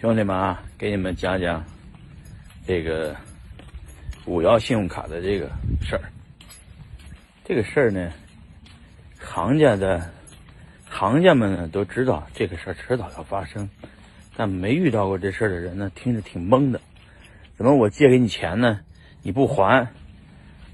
[0.00, 1.64] 兄弟们啊，给你们讲讲
[2.64, 3.16] 这个
[4.26, 5.50] 五幺信用卡的这个
[5.82, 6.02] 事儿。
[7.44, 8.12] 这个事儿呢，
[9.18, 10.08] 行家的
[10.88, 13.68] 行家们呢都知道这个事儿迟早要发生，
[14.36, 16.80] 但没遇到过这事儿的人呢，听着挺懵的。
[17.56, 18.78] 怎么我借给你钱呢，
[19.22, 19.88] 你不还？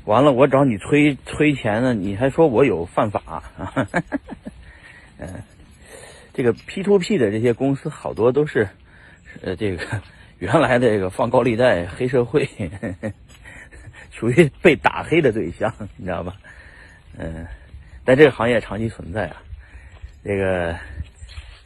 [0.05, 3.43] 完了我找你催催钱呢，你还说我有犯法？
[5.17, 5.29] 嗯，
[6.35, 8.69] 这个 P to P 的这些公司好多都是。
[9.43, 9.85] 呃，这个
[10.39, 12.49] 原来这个放高利贷黑社会，
[14.11, 16.37] 属于被打黑的对象，你知道吧？
[17.17, 17.47] 嗯，
[18.05, 19.43] 但这个行业长期存在啊。
[20.25, 20.77] 这个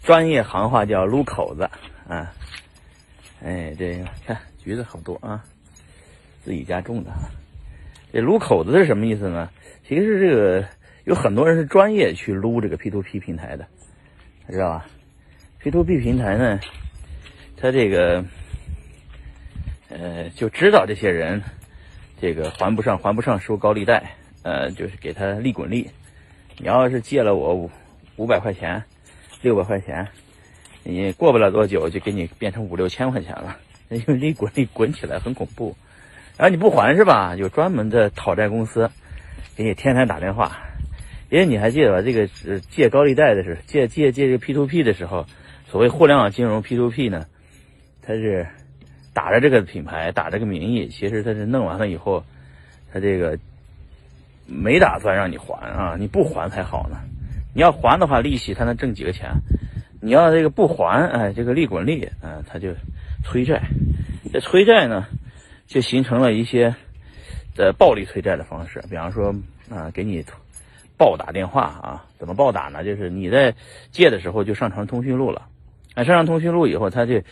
[0.02, 1.68] 专业行话叫撸口子
[2.08, 2.32] 啊。
[3.42, 5.44] 哎，这个看橘子好多啊，
[6.42, 7.12] 自己家种的。
[8.12, 9.50] 这撸口子是什么意思呢？
[9.86, 10.66] 其实这个
[11.04, 13.66] 有很多人是专业去撸这个 P to P 平台的，
[14.50, 14.86] 知道吧
[15.60, 16.60] ？P to P 平台呢？
[17.60, 18.24] 他这个，
[19.88, 21.42] 呃，就知道这些人，
[22.20, 25.90] 这个还不上，还不上，收高利贷，呃，就是给他利滚利。
[26.56, 27.70] 你要是借了我五
[28.16, 28.84] 五百块钱，
[29.42, 30.08] 六百块钱，
[30.84, 33.56] 你过不了多久就给你变成五六千块钱了，
[33.90, 35.76] 因为利滚利滚起来很恐怖。
[36.36, 37.34] 然后你不还是吧？
[37.36, 38.90] 有专门的讨债公司
[39.56, 40.58] 给你天天打电话。
[41.30, 42.00] 因为你还记得吧？
[42.00, 42.26] 这个
[42.70, 45.26] 借高利贷的是借借借这个 P to P 的时候，
[45.66, 47.26] 所谓互联网金融 P to P 呢？
[48.08, 48.46] 他是
[49.12, 52.24] 打着这个品牌，打这个名义，其实他是弄完了以后，
[52.90, 53.38] 他这个
[54.46, 56.96] 没打算让你还啊，你不还才好呢。
[57.52, 59.30] 你要还的话，利息他能挣几个钱？
[60.00, 62.72] 你要这个不还，哎，这个利滚利，啊，他就
[63.22, 63.60] 催债。
[64.32, 65.06] 这催债呢，
[65.66, 66.74] 就形成了一些
[67.54, 69.34] 的暴力催债的方式，比方说
[69.68, 70.24] 啊，给你
[70.96, 72.82] 暴打电话啊，怎么暴打呢？
[72.82, 73.54] 就是你在
[73.90, 75.42] 借的时候就上传通讯录了。
[75.94, 77.22] 啊上上通讯录以后，他就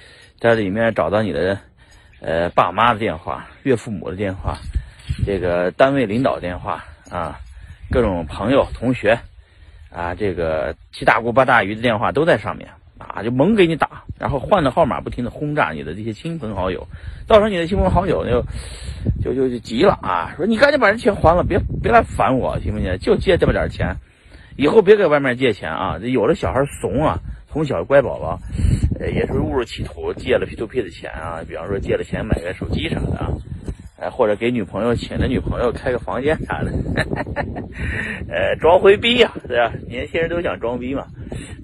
[0.41, 1.59] 在里面找到你的
[2.21, 4.59] 呃爸妈的电话、岳父母的电话、
[5.25, 7.39] 这个单位领导电话啊、
[7.91, 9.19] 各种朋友、同学
[9.93, 12.69] 啊，这个七大姑八大姨的电话都在上面
[12.99, 16.87] 啊，就猛给你打，然后换的号码不停的轰炸你的这些亲朋好友，
[17.28, 18.43] 到时候你的亲朋好友就
[19.22, 22.99] 就就就急了啊，说你赶紧把这钱还了，别别来烦我，行不行？
[22.99, 23.97] 就借这么点钱，
[24.56, 25.99] 以后别给外面借钱啊！
[26.03, 27.21] 有的小孩怂啊。
[27.56, 28.39] 从小乖宝宝，
[29.00, 33.33] 呃，也是误入歧途，借了 P to P 的钱啊，比方说借了钱买个手机啥的啊，
[33.97, 36.71] 呃，或者给女朋友请了女朋友开个房间啥的，
[38.28, 39.72] 呃，装回逼呀，对吧？
[39.89, 41.06] 年轻人都想装逼嘛。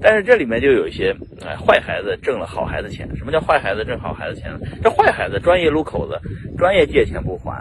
[0.00, 1.14] 但是这里面就有一些，
[1.44, 3.06] 哎，坏孩子挣了好孩子钱。
[3.14, 4.60] 什么叫坏孩子挣好孩子钱呢？
[4.82, 6.18] 这坏孩子专业撸口子，
[6.56, 7.52] 专业借钱不还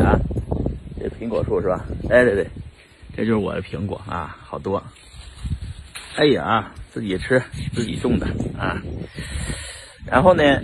[0.00, 0.16] 啊。
[1.00, 1.84] 这苹果树是吧？
[2.08, 2.46] 哎，对对，
[3.16, 4.80] 这就是我的苹果啊，好多。
[6.14, 7.42] 哎呀，自己吃，
[7.74, 8.26] 自己种的
[8.58, 8.82] 啊。
[10.06, 10.60] 然后呢，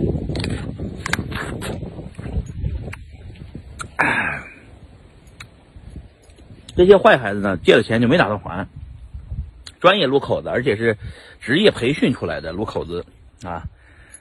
[6.77, 8.67] 这些坏孩子呢，借了钱就没打算还。
[9.79, 10.97] 专业撸口子，而且是
[11.41, 13.05] 职业培训出来的撸口子
[13.43, 13.63] 啊，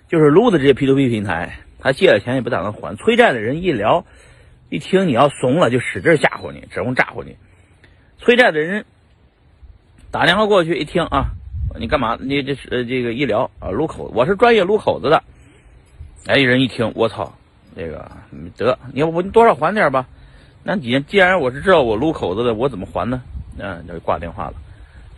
[0.09, 2.97] 就是撸的这些 P to P 平台，他借了钱也不打算还。
[2.97, 4.07] 催债的人一聊，
[4.71, 7.37] 一听你要怂了，就使劲吓唬你，指望咋唬你。
[8.17, 8.87] 催债的人。
[10.11, 11.33] 打电话过去一听啊，
[11.79, 12.17] 你干嘛？
[12.21, 15.23] 你这是这个医疗啊，撸口，我是专业撸口子的。
[16.27, 17.31] 哎，人一听，我操，
[17.77, 18.11] 这个
[18.57, 20.07] 得，你要不你多少还点吧？
[20.65, 23.21] 那你既然我是知道我撸口子的，我怎么还呢？
[23.59, 24.55] 嗯，就挂电话了。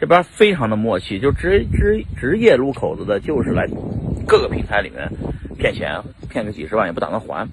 [0.01, 3.69] 这边非常的默契，就职职职业撸口子的，就是来
[4.27, 5.09] 各个平台里面
[5.57, 7.49] 骗钱，骗个几十万也不打算还。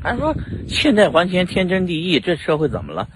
[0.00, 0.34] 还说
[0.68, 3.08] 欠债还钱天经地义，这社会怎么了？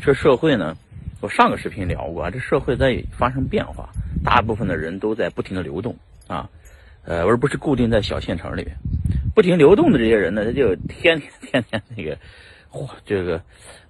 [0.00, 0.76] 这社会呢？
[1.22, 3.90] 我上个视频聊过啊，这社会在发生变化，
[4.24, 5.94] 大部分的人都在不停的流动
[6.26, 6.50] 啊，
[7.04, 8.76] 呃，而不是固定在小县城里面。
[9.32, 12.18] 不停流动的这些人呢，他就天天天天那个，
[13.06, 13.40] 这个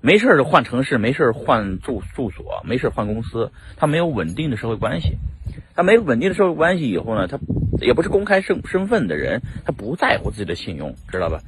[0.03, 5.17] 没事就换城市，没事换住住所，没事换公司，他没有稳定的社会关系。
[5.75, 7.39] 他没有稳定的社会关系以后呢，他
[7.81, 11.41] 也不是公开身身份的人，他不在乎自己的信用，知道吧？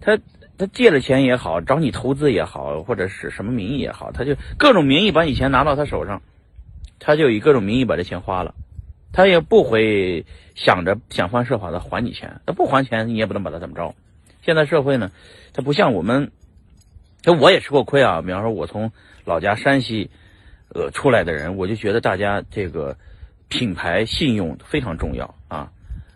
[0.00, 0.18] 他。
[0.58, 6.22] 他借了钱也好，找你投资也好，或者是什么名义也好，他就各种名义把你钱拿到他手上，
[6.98, 8.54] 他就以各种名义把这钱花了，
[9.12, 13.94] 他也不会想着想方设法的还你钱，他不还钱你也不能把他怎么着。
[14.42, 15.10] 现在社会呢，
[15.52, 16.30] 他不像我们，
[17.22, 18.22] 这我也吃过亏啊。
[18.22, 18.92] 比方说，我从
[19.24, 20.10] 老家山西，
[20.74, 22.96] 呃出来的人，我就觉得大家这个
[23.48, 25.70] 品牌信用非常重要啊。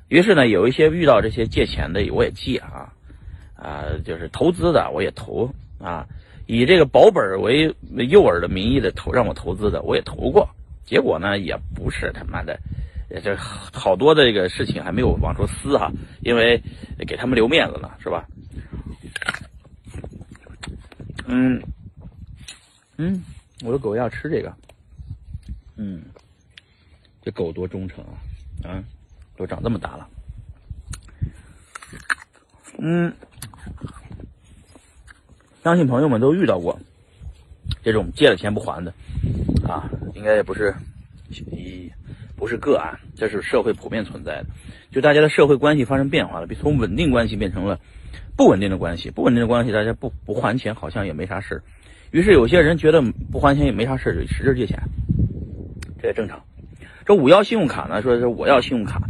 [0.09, 2.93] 于是呢，有一些遇到这些借钱的，我也借啊。
[3.57, 6.07] 啊，就是投资的，我也投啊，
[6.47, 7.75] 以这个保本为
[8.09, 10.49] 诱饵的名义的投让我投资的，我也投过，
[10.85, 12.59] 结果呢，也不是他妈的，
[13.23, 16.63] 这好多的这个事情还没有往出撕哈，因为
[17.07, 18.27] 给他们留面子呢，是吧？
[21.29, 21.61] 嗯
[22.99, 23.25] 嗯，
[23.65, 24.55] 我的狗要吃这个，
[25.77, 26.03] 嗯，
[27.21, 28.85] 这狗多忠诚啊啊，
[29.37, 30.09] 都长这么大了，
[32.79, 33.13] 嗯，
[35.65, 36.79] 相信朋友们都遇到过
[37.83, 38.93] 这种借了钱不还的
[39.67, 40.75] 啊，应该也不是
[41.31, 41.91] 一
[42.37, 44.47] 不是个案，这是社会普遍存在的，
[44.91, 47.81] 就大家的社会关系发生变化了，从稳定关系变成了。
[48.37, 51.63] 不稳定的关系，不稳定的关系，大家不不还钱好像也没啥事儿
[52.11, 53.01] 于是有些人觉得
[53.33, 54.79] 不还钱也没啥事儿就使劲借钱，
[56.03, 56.45] 这也正常。
[57.07, 59.01] 这五幺信用卡呢，说是我要信用卡，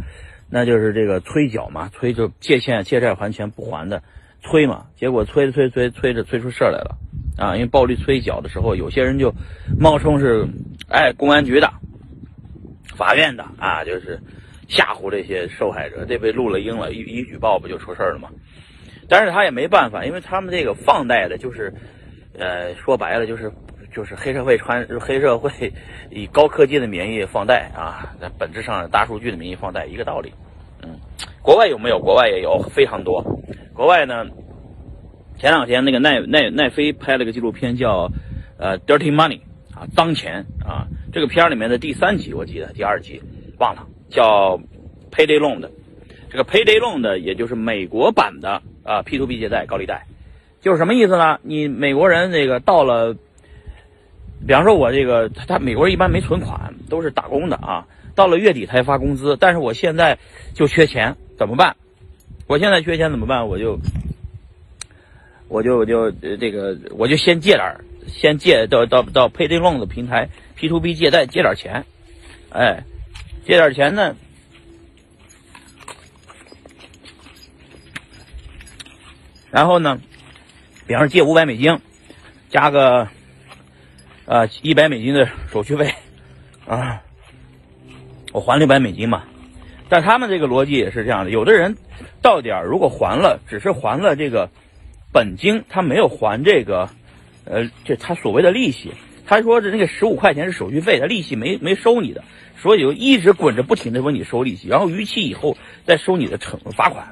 [0.49, 4.01] 那就是这个催缴嘛，催就借钱借债还钱不还的
[4.41, 6.97] 催嘛，结果催着催催催着催出事儿来了
[7.37, 7.55] 啊！
[7.55, 9.33] 因为暴力催缴的时候，有些人就
[9.79, 10.47] 冒充是
[10.89, 11.71] 哎公安局的、
[12.95, 14.19] 法院的啊，就是
[14.67, 18.29] 吓唬这些受害者，这被录了音了，一一举报不就出事儿了吗？
[19.09, 21.73] 但是他也没办法，因为他们这个放贷的，就是，
[22.37, 23.51] 呃，说白了就是，
[23.93, 25.49] 就是黑社会穿黑社会
[26.09, 30.33] 以高科技的名义放贷啊，那本质上大数据的名义放贷一个道理。
[30.83, 30.89] 嗯，
[31.41, 31.99] 国外有没有？
[31.99, 33.23] 国外也有非常多。
[33.77, 34.25] 国外呢，
[35.37, 38.11] 前两天那个奈奈奈飞拍了个纪录片叫
[38.57, 39.39] 呃《Dirty Money》
[39.79, 40.87] 啊，脏钱啊。
[41.13, 43.21] 这个片里面的第三集我记得，第二集
[43.59, 44.59] 忘了，叫
[45.11, 45.69] Payday Loan 的。
[46.31, 48.63] 这个 Payday Loan 的，也就是美国版的。
[48.83, 50.07] 啊，P to P 借贷、高利贷，
[50.59, 51.39] 就是什么意思呢？
[51.43, 53.13] 你美国人这个到了，
[54.47, 57.85] 比方说，我这个他他美国人一般没存款，都是打工的啊。
[58.15, 60.17] 到了月底才发工资，但是我现在
[60.55, 61.75] 就缺钱，怎么办？
[62.47, 63.47] 我现在缺钱怎么办？
[63.47, 63.77] 我就
[65.49, 67.77] 我就我就这个我就先借点
[68.07, 71.85] 先借到到到 Payday Loan 的平台 P to P 借贷借点钱，
[72.49, 72.83] 哎，
[73.45, 74.15] 借点钱呢。
[79.51, 79.99] 然后呢，
[80.85, 81.79] 比方说借五百美金，
[82.49, 83.07] 加个
[84.25, 85.93] 呃一百美金的手续费
[86.65, 87.01] 啊，
[88.31, 89.23] 我还六百美金嘛。
[89.89, 91.77] 但他们这个逻辑也是这样的，有的人
[92.21, 94.49] 到点如果还了，只是还了这个
[95.11, 96.89] 本金，他没有还这个
[97.45, 98.91] 呃这他所谓的利息。
[99.25, 102.23] 他说的那个十五块钱是手续费，他利息没没收你的，
[102.57, 107.11] 所以就一直滚着不停的问你收利息，然后逾期以后再收你的惩罚款。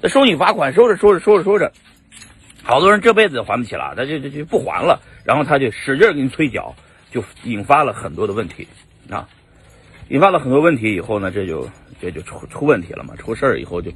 [0.00, 1.72] 他收你罚款，收着收着收着收着，
[2.62, 6.76] 好多人这辈子还不起了，他就就就不还了，然后他就使劲给你催缴，
[7.10, 8.68] 就引发了很多的问题
[9.10, 9.28] 啊，
[10.08, 11.68] 引发了很多问题以后呢，这就
[12.02, 13.90] 这就出出问题了嘛，出事儿以后就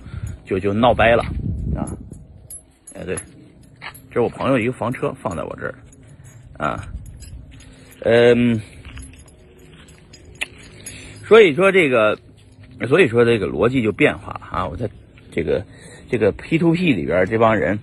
[0.47, 1.25] 就就闹掰了
[1.75, 1.85] 啊，
[2.95, 3.17] 哎对，
[4.09, 5.75] 这是我朋友一个房车放在我这儿
[6.57, 6.89] 啊，
[8.01, 8.63] 嗯，
[11.25, 12.19] 所以说这个，
[12.89, 14.89] 所以说这个逻辑就变化了啊，我在
[15.31, 15.63] 这个。
[16.09, 17.81] 这个 P to P 里边这帮人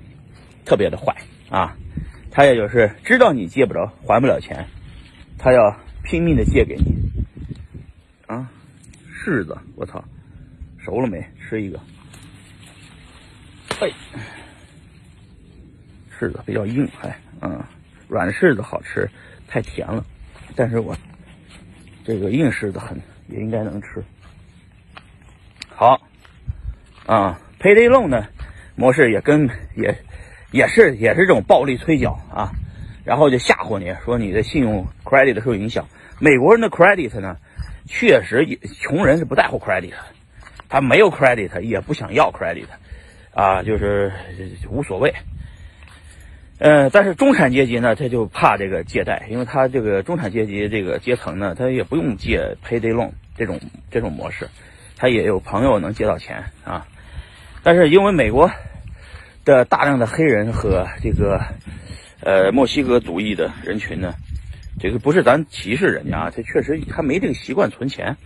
[0.63, 1.13] 特别的坏
[1.49, 1.75] 啊，
[2.31, 4.65] 他也就是知道你借不着、还不了钱，
[5.37, 6.95] 他要拼命的借给你
[8.25, 8.49] 啊。
[9.13, 10.01] 柿子，我操，
[10.83, 11.23] 熟了没？
[11.39, 11.79] 吃一个。
[13.79, 13.89] 哎，
[16.19, 17.63] 柿子比较硬，还嗯，
[18.07, 19.09] 软柿子好吃，
[19.47, 20.05] 太甜了。
[20.55, 20.95] 但是我
[22.03, 24.03] 这个硬柿子很也应该能吃。
[25.69, 26.01] 好
[27.05, 27.39] 啊。
[27.59, 28.27] Payday Loan 的
[28.75, 29.97] 模式也跟也
[30.51, 32.51] 也是也是这种暴力催缴啊，
[33.05, 35.87] 然后就吓唬你说你的信用 credit 受影响。
[36.19, 37.37] 美国人的 credit 呢，
[37.85, 39.93] 确实也穷人是不在乎 credit，
[40.73, 42.65] 他没有 credit 也不想要 credit，
[43.31, 44.11] 啊，就是
[44.71, 45.13] 无所谓。
[46.57, 53.59] 呃，但是中产阶级呢，他就怕这个借贷，因为他这个中产阶级这个阶层呢，他也不用借 Payday Loan 这种
[53.91, 54.49] 这种模式，
[54.97, 56.87] 他也有朋友能借到钱啊。
[57.61, 58.49] 但是因为美国
[59.45, 61.39] 的大量的黑人和这个
[62.21, 64.15] 呃墨西哥族裔的人群呢，
[64.79, 68.17] 这个不是咱歧视人家啊，他确实他没这个习惯存钱，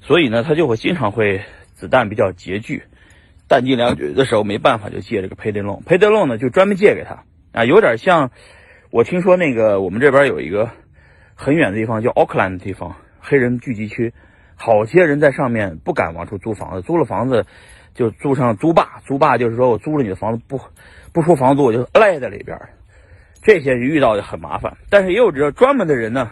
[0.00, 1.42] 所以呢他就会经常会
[1.74, 2.82] 子弹比较拮据，
[3.48, 8.30] 弹尽粮绝的时候没办法就借这个 payday loan，payday loan 呢就专门借给他啊，有点像
[8.90, 10.70] 我听说那个我们这边有一个
[11.34, 14.12] 很远的地方叫奥克兰的地方，黑人聚集区，
[14.56, 17.46] 好些人在上面不敢往出租房子，租了房子。
[17.94, 20.60] 就租上租霸，租霸就是说我租了你的房子不
[21.12, 22.56] 不出房租，我就赖在里边
[23.42, 24.76] 这些遇到就很麻烦。
[24.88, 26.30] 但是也有这专门的人呢，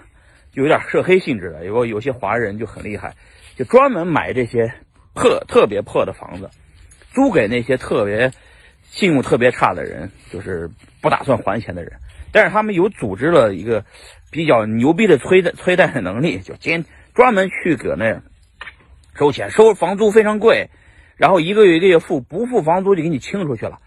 [0.53, 1.65] 有点涉黑性质的。
[1.65, 3.15] 有有些华人就很厉害，
[3.57, 4.73] 就专门买这些
[5.15, 6.51] 破特别破的房子，
[7.13, 8.31] 租给那些特别
[8.85, 10.71] 信用特别差的人，就是
[11.01, 11.93] 不打算还钱的人。
[12.33, 13.85] 但是他们有组织了一个
[14.31, 16.85] 比较牛逼的催贷催贷的能力，就兼
[17.15, 18.21] 专门去搁那
[19.15, 20.69] 收钱，收房租非常贵，
[21.17, 23.79] 然后一个月一个月付，不付房租就给你清出去了，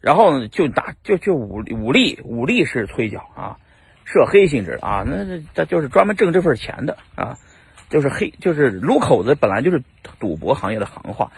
[0.00, 3.58] 然后就打就就武武力武力式催缴啊，
[4.06, 7.36] 涉黑性质啊，那这这就是专门挣这份钱的啊，
[7.90, 9.82] 就是黑就是撸口子，本来就是
[10.18, 11.30] 赌博行业的行话，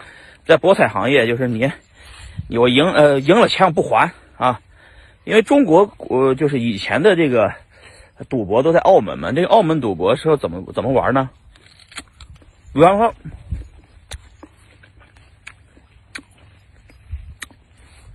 [0.45, 1.71] 在博彩行业就是你
[2.47, 4.61] 你我赢呃赢了钱我不还啊，
[5.25, 7.53] 因为中国呃就是以前的这个
[8.29, 11.29] 赌博都在澳门嘛，这个澳门赌博是怎么怎么玩呢？
[12.71, 13.13] 比方说，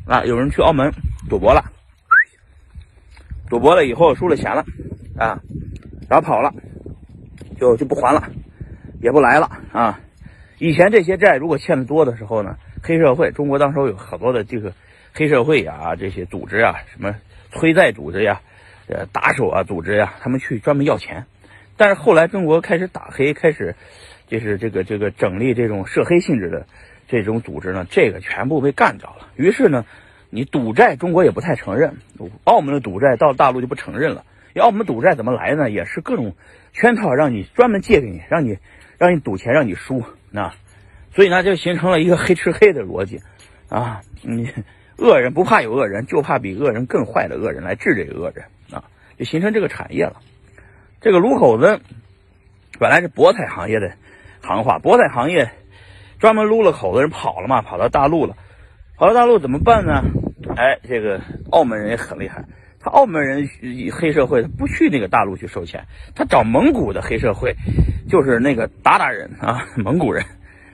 [0.06, 0.92] 啊，有人去澳门
[1.28, 1.64] 赌博了，
[3.48, 4.64] 赌博了以后输了钱了，
[5.16, 5.40] 啊，
[6.08, 6.52] 然后跑了，
[7.58, 8.30] 就就不还了，
[9.00, 10.00] 也不来了啊。
[10.58, 14.72] 以前这些债如果欠的多的时候呢，黑社会，中国当时有很多的这个
[15.12, 17.14] 黑社会啊，这些组织啊，什么
[17.50, 18.40] 催债组织呀，
[18.86, 21.26] 呃，打手啊组织呀，他们去专门要钱。
[21.76, 23.74] 但是后来中国开始打黑，开始。
[24.30, 26.66] 就是这个这个整立这种涉黑性质的
[27.08, 29.28] 这种组织呢，这个全部被干掉了。
[29.36, 29.86] 于是呢，
[30.28, 31.96] 你赌债中国也不太承认，
[32.44, 34.24] 澳门的赌债到大陆就不承认了。
[34.54, 35.70] 澳门赌债怎么来呢？
[35.70, 36.34] 也是各种
[36.72, 38.58] 圈套，让你专门借给你，让你
[38.98, 40.02] 让你赌钱，让你输
[40.32, 40.54] 啊。
[41.12, 43.20] 所以呢，就形成了一个黑吃黑的逻辑
[43.68, 44.00] 啊。
[44.22, 44.52] 你
[44.96, 48.84] 恶人不怕有恶人，就怕比恶人更坏的恶人来治这个恶人啊，
[49.18, 50.20] 就形成这个产业了。
[51.00, 51.80] 这个卢口子
[52.78, 53.92] 本来是博彩行业的。
[54.40, 55.50] 行话，博彩行业
[56.20, 58.36] 专门撸了口子人跑了嘛，跑到大陆了，
[58.96, 60.02] 跑到大陆怎么办呢？
[60.56, 62.44] 哎，这个澳门人也很厉害，
[62.88, 63.48] 澳门人
[63.92, 67.54] 黑社会他不去那个大陆去收钱，他找蒙古的黑社会，
[68.08, 70.24] 就是那个鞑靼人啊，蒙古人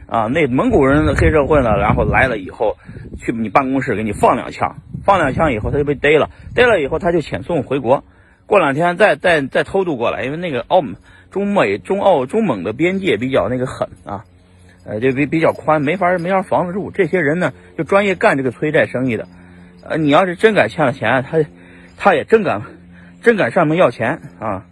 [0.07, 2.77] 啊，那蒙古人的黑社会呢，然后来了以后，
[3.19, 8.05] 去你办公室给你放两枪，放两枪以后他就被逮了，逮了以后他就遣送回国，
[8.47, 10.97] 过两天再再再偷渡过来，因为那个澳门。
[11.31, 14.23] 中美、中澳、中蒙的边界比较那个狠啊，
[14.87, 16.93] 呃，就比比较宽，没法没法防得住。
[16.93, 19.27] 这些人呢，就专业干这个催债生意的。
[19.83, 21.39] 呃，你要是真敢欠了钱，他
[21.97, 22.63] 他也真敢
[23.23, 24.65] 真敢上门要钱啊。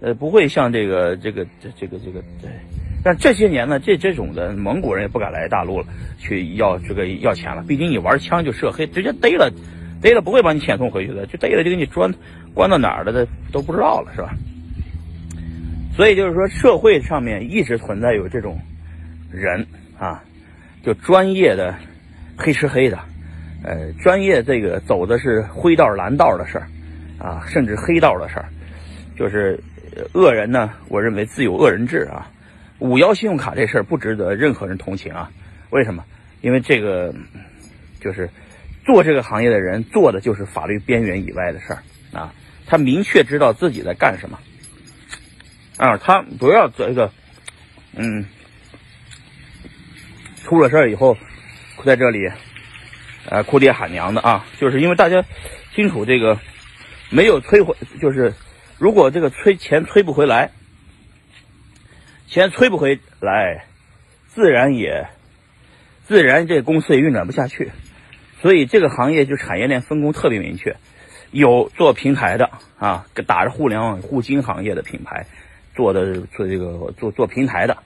[0.00, 2.50] 呃，不会像这个这个这这个这个对。
[3.02, 5.86] 但这些年呢，这这种的蒙古人也不敢来大陆了，
[6.18, 7.64] 去要这个要钱了。
[7.66, 9.50] 毕竟你玩枪就涉黑，直接逮了，
[10.02, 12.12] 逮了不会把你遣送回去的，就逮了就给你关
[12.52, 14.34] 关到哪儿了的都不知道了，是吧？
[15.94, 18.60] 所以就是说，社会上面一直存在有这种
[19.30, 19.66] 人
[19.98, 20.22] 啊，
[20.82, 21.74] 就专业的
[22.36, 22.98] 黑吃黑的，
[23.66, 26.68] 呃，专业这个走的是灰道蓝道的事儿
[27.18, 28.48] 啊，甚至黑道的事儿，
[29.18, 29.58] 就是
[30.14, 32.30] 恶人呢，我认为自有恶人治啊。
[32.78, 35.30] 五幺信用卡这事儿不值得任何人同情啊。
[35.70, 36.04] 为什么？
[36.42, 37.12] 因为这个
[38.00, 38.30] 就是
[38.84, 41.82] 做这个行业的人做的就是法律边缘以外的事儿
[42.12, 42.32] 啊，
[42.66, 44.38] 他明确知道自己在干什么。
[45.76, 47.10] 啊，他不要这个，
[47.96, 48.24] 嗯，
[50.44, 51.16] 出了事儿以后，
[51.84, 52.30] 在这里，
[53.28, 55.24] 呃，哭爹喊娘的啊，就是因为大家
[55.74, 56.38] 清楚这个
[57.10, 58.34] 没有催回，就是
[58.78, 60.50] 如果这个催钱催不回来，
[62.28, 63.64] 钱催不回来，
[64.28, 65.08] 自然也
[66.06, 67.72] 自然这公司也运转不下去，
[68.40, 70.76] 所以这个行业就产业链分工特别明确，
[71.30, 75.26] 有做平台的啊，打着互联网互金行业的品牌。
[75.74, 77.76] 做的做这个做做平台的，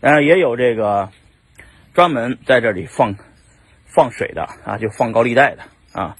[0.00, 1.08] 当然也有这个
[1.94, 3.14] 专门在这里放
[3.92, 5.62] 放水的啊，就放高利贷的
[6.00, 6.16] 啊。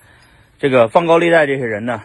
[0.58, 2.02] 这个放高利贷这些人呢，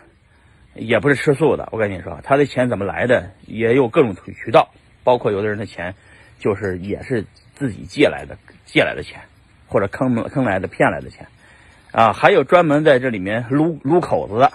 [0.74, 1.68] 也不是吃素的。
[1.72, 4.70] 我跟你说，他的钱怎么来的，也有各种渠道，
[5.04, 5.96] 包括有的人的钱
[6.40, 9.22] 就是也是自己借来的，借来的钱，
[9.68, 11.28] 或者坑坑来的骗来的钱
[11.92, 12.14] 啊。
[12.14, 14.52] 还有专门在这里面撸撸口子的，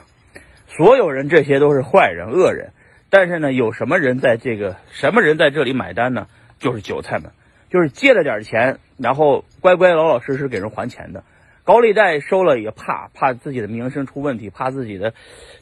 [0.68, 2.70] 所有人这些都是坏人恶人。
[3.10, 6.28] 但是呢，有什么人在这个什么人在这里买单呢？
[6.60, 7.32] 就是韭菜们，
[7.70, 11.24] 就是借了点钱，然后乖乖老老实实给人还钱的。
[11.64, 15.14] 高利贷收了也怕，怕自己的名声出问题，怕自己的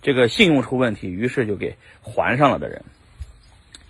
[0.03, 2.83] 这个信用出问题，于是就给还上了的人。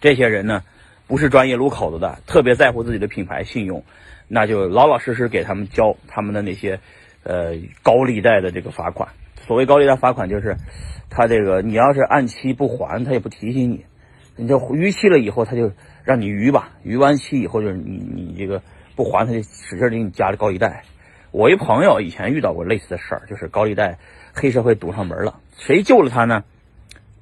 [0.01, 0.63] 这些人呢，
[1.07, 3.85] 不是专业撸口子的，特别在乎自己的品牌信用，
[4.29, 6.81] 那就老老实实给他们交他们的那些
[7.25, 9.09] 呃高利贷的这个罚款。
[9.47, 10.57] 所谓高利贷罚款就是。
[11.11, 13.87] 他这个，你要是按期不还，他也不提醒你，
[14.37, 15.73] 你就逾期了以后，他就
[16.05, 18.61] 让你逾吧，逾完期以后就是你你这个
[18.99, 20.83] 不还，他就使劲给你加了高利贷。
[21.31, 23.97] 我一朋友以前遇到过类似的事儿，就是高利贷
[24.35, 26.43] 黑社会堵上门了，谁救了他呢？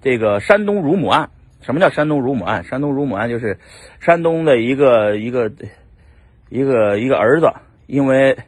[0.01, 1.29] 这个山东乳母案，
[1.61, 2.65] 什么叫山东乳母案？
[2.65, 3.59] 山东乳母案就是
[4.01, 5.53] 山东的一个一个
[6.49, 7.53] 一个一个儿子，
[7.87, 8.39] 因为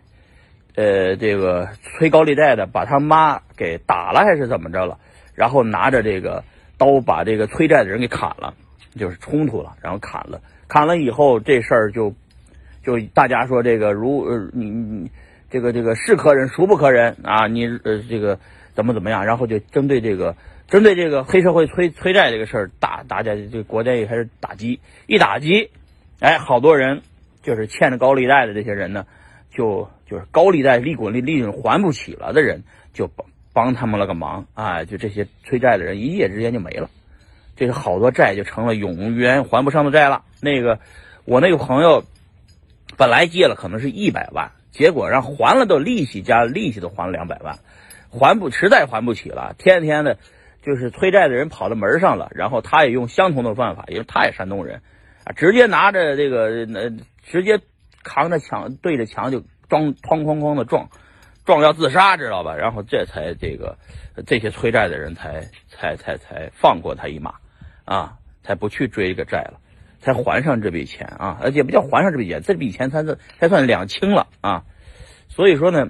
[0.74, 4.96] 呃这个催高利贷的把他妈给打了还是怎么着了？
[5.34, 6.44] 然后拿着这个
[6.78, 8.54] 刀把这个催债的人给砍了，
[8.96, 12.14] 就是冲突了，然后砍了，砍了以后这事儿就
[12.88, 15.10] 就大家说这个如呃你你
[15.50, 17.46] 这个这个是可忍孰不可忍啊？
[17.46, 18.38] 你呃这个
[18.72, 19.26] 怎么怎么样？
[19.26, 20.34] 然后就针对这个
[20.66, 25.68] 针对这个黑社会催催债这个事儿，大大家这国家也开始打击，一打击，
[26.20, 27.02] 哎，好多人
[27.42, 29.04] 就是欠着高利贷的这些人呢，
[29.50, 32.64] 就就是高利贷利滚利利润还不起了的人，
[32.94, 36.88] 就帮帮他们了个忙啊，就这些催债的人一夜之间就没了。
[37.54, 40.22] 这个好多债就成了永远还不上的债了。
[40.40, 40.78] 那个，
[41.26, 42.04] 我那个朋友
[42.98, 47.58] 本来借了可能是一百万，结果让还了都利息加利息都还了两百万，
[48.10, 49.54] 还不实在还不起了。
[49.56, 50.18] 天天的，
[50.62, 54.82] 就是催债的人跑到门上了，然后他也用相同的办法，因为他也山东人
[55.24, 56.90] 啊，直接拿着这个呃，
[57.22, 57.60] 直接
[58.02, 60.90] 扛着墙对着墙就撞哐哐哐的撞，
[61.46, 62.54] 撞要自杀，知道吧？
[62.56, 63.78] 然后这才这个
[64.26, 67.34] 这些催债的人才才才才放过他一马。
[67.84, 69.60] 啊，才不去追这个债了，
[70.00, 74.64] 才还上这笔钱啊，而且不叫还上这笔钱，这笔钱才是才算两清了啊。
[75.28, 75.88] 所以说呢，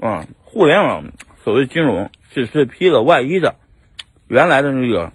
[0.00, 3.56] 啊，互联网所谓金融只是披了外衣的，
[4.28, 5.12] 原来的那个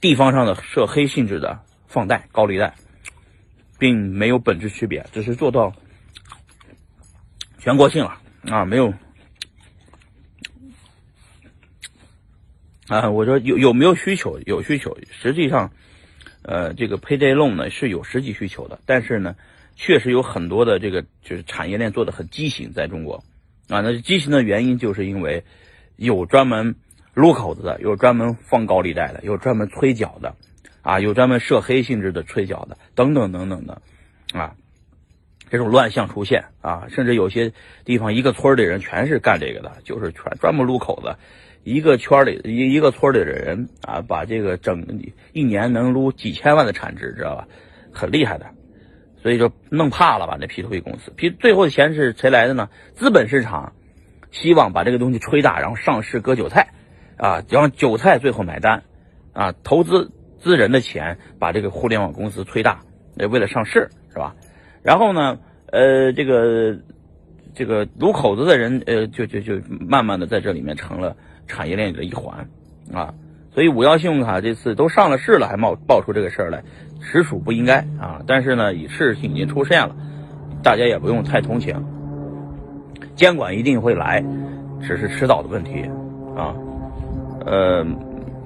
[0.00, 2.74] 地方上的涉黑性质的放贷、高利贷，
[3.78, 5.72] 并没有本质区别，只是做到
[7.58, 8.18] 全国性了
[8.50, 8.94] 啊，没有。
[12.90, 14.40] 啊，我说有有没有需求？
[14.46, 14.98] 有需求。
[15.12, 15.70] 实际上，
[16.42, 19.36] 呃，这个 payday loan 呢是有实际需求的，但是呢，
[19.76, 23.22] 确实有很多的这个就是产业链做的很畸形，在中国，
[23.68, 25.44] 啊，那畸形的原因就是因为
[25.94, 26.74] 有专门
[27.14, 30.34] 撸口子的，有专门放高利贷的，有专门催缴的，
[30.82, 33.82] 啊，有专门涉黑性质的催缴的，等等等等的，
[34.32, 34.56] 啊，
[35.48, 37.52] 这种乱象出现啊，甚至有些
[37.84, 41.14] 地方一个村的人全是干这个的，就是全专门撸口子。
[41.62, 44.86] 一个圈里一一个村里的人啊，把这个整
[45.32, 47.46] 一年能撸几千万的产值，知道吧？
[47.92, 48.46] 很厉害的，
[49.22, 50.38] 所以说弄怕了吧？
[50.40, 52.70] 那 P to P 公司，P 最后的钱是谁来的呢？
[52.94, 53.74] 资本市场
[54.30, 56.68] 希望把这个东西吹大，然后上市割韭菜
[57.16, 58.84] 啊，让韭菜最后买单
[59.34, 62.80] 啊，投资资人的钱把这个互联网公司吹大，
[63.16, 64.34] 为了上市是吧？
[64.82, 66.78] 然后呢，呃，这个
[67.54, 71.16] 这个撸口子的人，呃，就就就慢慢的在这里面成了。
[71.50, 72.48] 产业链里的一环，
[72.94, 73.12] 啊，
[73.52, 76.62] 所以五幺信用卡这次都上了市了，还冒爆出这个事儿来，
[77.00, 78.22] 实属不应该啊！
[78.26, 79.96] 但是呢，已事情已经出现了，
[80.62, 81.74] 大家也不用太同情，
[83.16, 84.24] 监管一定会来，
[84.80, 85.82] 只是迟早的问题
[86.36, 86.54] 啊。
[87.44, 87.84] 呃，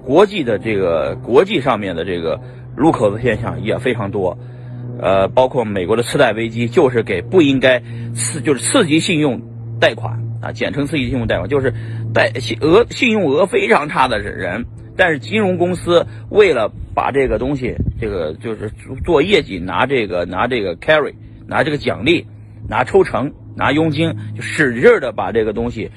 [0.03, 2.41] 国际的这个国际上面的这个
[2.75, 4.39] 入口的现象也非常多，
[4.99, 7.83] 呃，包括美国的次贷危机，就是给不应该
[8.15, 9.43] 刺就是刺激信用
[9.79, 10.25] 贷款。
[10.45, 11.73] 啊，简称刺激信用贷款，就是
[12.15, 18.71] 贷信额信用额非常差的人，但是金融公司为了把这个东西，这个就是
[19.05, 21.15] 做业绩，拿这个拿这个 carry，
[21.49, 22.27] 拿这个奖励，
[22.69, 25.91] 拿抽成，拿佣金，就使劲的把这个东西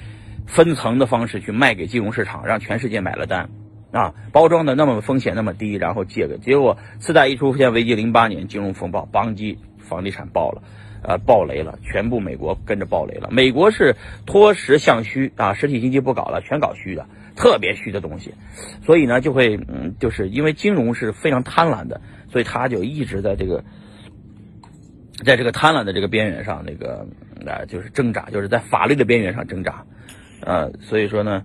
[0.47, 3.49] 分层的方式去卖给金融市场，让全世界买了单，
[3.91, 10.63] 啊，包装的那么风险那么低，然后借个，结果次贷一出现危机，零八年金融风暴，邦基房地产爆了。
[11.07, 13.29] 呃，暴雷了，全部美国跟着暴雷了。
[13.31, 18.33] 美国是脱实向虚啊，实体经济不搞了，全搞虚的，特别虚的东西。
[18.83, 23.63] 所以呢，就会嗯，就是因为金融是非常贪婪的，所以他就一直在这个，
[25.23, 27.07] 在这个贪婪的这个边缘上，那个
[27.45, 29.85] 啊，就是挣扎，就是在法律的边缘上挣扎。
[30.41, 31.41] 呃，所以说呢，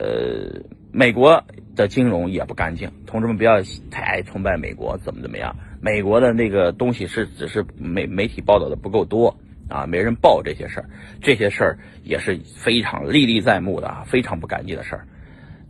[0.00, 0.58] 呃，
[0.92, 1.42] 美国
[1.74, 2.92] 的金融也不干净。
[3.06, 5.56] 同志们不要太崇拜美国，怎么怎么样。
[5.80, 9.34] 美国的那个东西是只是媒媒体报道的不够多
[9.68, 10.90] 啊，没人报这些事儿，
[11.22, 15.06] 这些事儿也是非常历历在目的啊，非常不干净的事儿。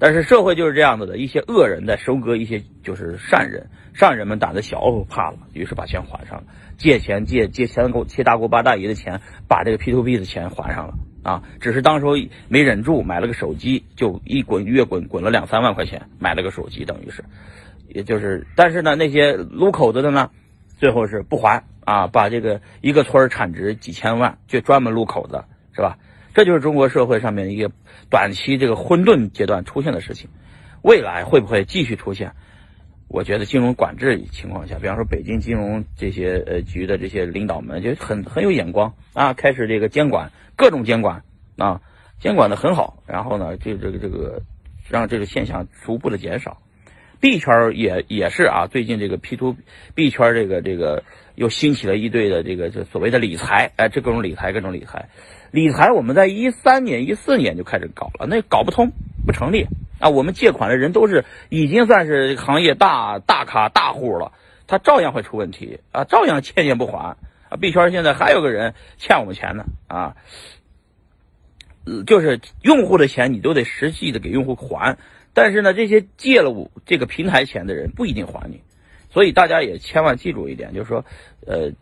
[0.02, 6.44] 但是社会就是这样子的，一些恶人在收割一些就是善人，善人们胆子小怕了，于是把钱还上了，
[6.76, 12.14] 借钱借借钱给借大姑八大姨的钱，把这个 P to P 的钱还上了啊，只是当时候
[12.48, 17.22] 没忍住买了个手机，就一滚月滚滚了两三万块钱，买了个手机，等于是。
[17.86, 20.30] 也就是，但是呢，那些撸口子的呢，
[20.80, 25.44] 最后是不还啊，把这个一个村产值几千万，就专门撸口子，
[25.76, 25.96] 是吧？
[26.34, 27.70] 这就是中国社会上面一个
[28.10, 30.30] 短期这个混沌阶段出现的事情。
[30.82, 32.32] 未来会不会继续出现？
[33.08, 41.22] 我觉得金融管制情况下，比方说北京金融这些呃局的这些领导们就很很有眼光啊，开始这个监管各种监管
[41.58, 41.82] 啊，
[42.18, 44.40] 监管的很好，然后呢，这这个这个
[44.88, 46.62] 让这个现象逐步的减少。
[47.20, 49.56] 币圈儿也也是啊，最近这个 P to
[49.94, 55.10] 币圈儿这个这个又兴起了一堆的这个这所谓的理财，哎，这各种理财各种理财，
[55.52, 58.90] 理财我们在一三年一四年就开始搞了，那搞不通
[59.26, 59.66] 不成立
[60.00, 64.32] 啊，我们借款的人都是已经算是行业大大咖大户了，
[64.66, 67.16] 他照样会出问题啊，照样欠钱不还
[67.50, 67.56] 啊。
[67.60, 70.16] 币圈现在还有个人欠我们钱呢啊，
[72.06, 74.96] 就是用户的钱你都得实际的给用户还，
[75.34, 78.62] 但是呢，这些借了我这个平台钱的人不一定还你，
[79.10, 81.04] 所以大家也千万记住一点，就是说，
[81.46, 81.72] 呃。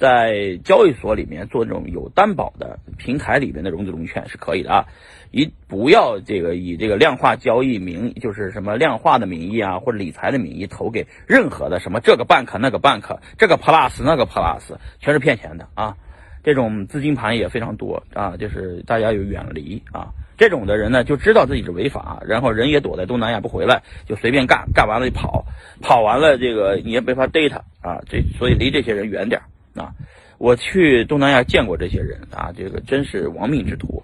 [0.00, 4.86] 在交易所里面做这种有担保的平台里面的融资融券是可以的啊，
[5.30, 15.94] 以不要这个以这个量化交易名，就是什么量化的名义啊，或者理财的名义投给任何的什么这个 bank 那个 bank 这个 plus 那个 plus 全是骗钱的啊，
[16.42, 20.08] 这种资金盘也非常多啊，就是大家要远离啊，
[20.38, 25.44] 这种的人呢就知道自己是违法，然后人也躲在东南亚不回来，就随便干，干完了就跑，
[25.82, 29.42] 跑完了这个你也没法逮他啊，这所以离这些人远点。
[29.74, 29.94] 啊，
[30.38, 34.02] 我去东南亚见过这些人啊，这个真是亡命之徒，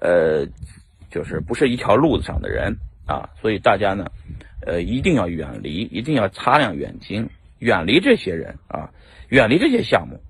[0.00, 0.46] 呃，
[1.10, 4.06] 就是不是一条路子上的人啊，所以大家呢，
[4.66, 8.90] 呃，一定要远离，一定要擦亮眼睛，远离这些人啊，
[9.28, 10.20] 远离这些项目。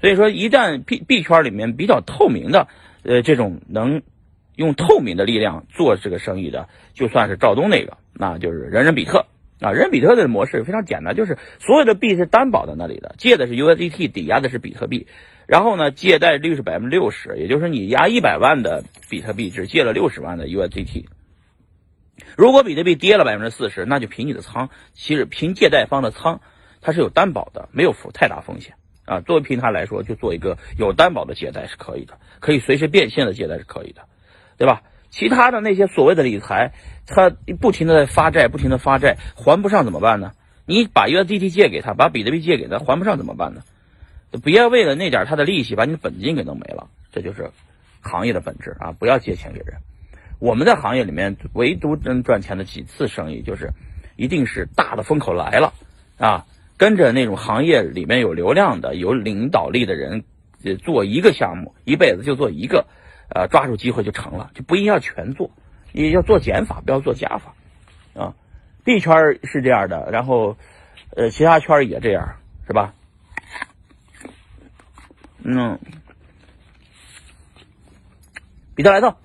[0.00, 2.66] 所以说，一旦币币圈里面比较透明的，
[3.04, 4.02] 呃，这种能
[4.56, 9.26] 用透明的力量做这个生意的，就算是赵东那个，那就是人人比特。
[9.62, 15.06] 啊，人比特的模式非常简单，就是所有的币是担保在那里的，借的是 USDT，抵押的是比特币，
[15.46, 21.04] 然后呢，借贷率是百分之六十，也就是你押一百万的比特币，只借了六十万的 USDT。
[22.36, 26.40] 如果比特币跌了百分之四十，那就凭你的仓，其实凭借贷方的仓，
[26.80, 29.20] 它是有担保的，没有太大风险啊。
[29.20, 34.02] 作为平台来说，就做一个有担保的借贷是可以的，可以随时变现的借贷是可以的，
[34.56, 34.82] 对吧？
[35.12, 36.72] 其他的那些所谓的理财，
[37.06, 40.32] 他不停的在发债，不停的发债，还不上怎么办呢？
[40.64, 43.60] 你把 USDT 借给他，把比特币借给他，还不上怎么办呢？
[44.42, 47.50] 别为了那点他的利息把你的本金给弄没了，这就是
[48.00, 48.92] 行业的本质啊！
[48.92, 49.76] 不要借钱给人。
[50.38, 53.70] 我们在行业里面唯独能赚钱的几次生意，就是
[54.16, 55.74] 一定是大的风口来了
[56.16, 56.46] 啊，
[56.78, 60.24] 跟着那种行业里面有流量的、有领导力的人，
[60.82, 62.86] 做一个项目，一辈子就做一个。
[63.34, 65.50] 呃，抓住机会就成了，就不一定要全做，
[65.92, 67.54] 你要做减法，不要做加法，
[68.14, 68.34] 啊，
[68.84, 70.58] 币圈是这样的，然后，
[71.16, 72.92] 呃，其他圈也这样，是吧？
[75.42, 75.78] 嗯，
[78.74, 79.16] 比特莱特，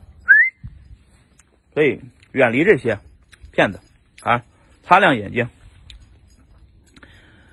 [1.73, 1.99] 所以
[2.31, 2.99] 远离这些
[3.51, 3.81] 骗子
[4.21, 4.41] 啊，
[4.83, 5.49] 擦亮眼睛，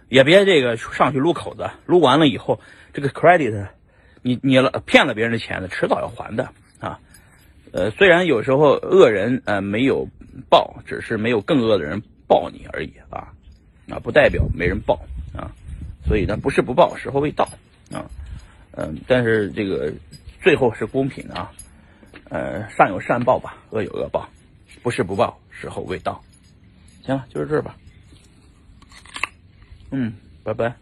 [0.09, 2.61] 也别这个上去撸口子，撸完了以后，
[2.93, 3.71] 这个 credit。
[4.25, 6.49] 你你了骗了别人的钱的，迟早要还的
[6.81, 6.99] 啊！
[7.73, 10.09] 呃，虽然有时候恶人呃没有
[10.49, 13.29] 报，只是没有更恶的人报你而已啊
[13.91, 14.99] 啊，不代表没人报
[15.37, 15.53] 啊，
[16.09, 17.45] 所以呢，不是不报，时候未到
[17.93, 18.09] 啊，
[18.73, 19.93] 嗯，但是这个
[20.43, 21.53] 最后是公平的啊，
[22.31, 24.27] 呃，善有善报吧，恶有恶报，
[24.83, 26.19] 不是不报，时候未到。
[27.05, 27.77] 行了，就是这儿吧，
[29.91, 30.75] 嗯，拜拜。